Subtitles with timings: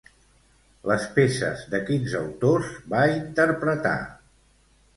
[0.91, 3.95] Les peces de quins autors va interpretar?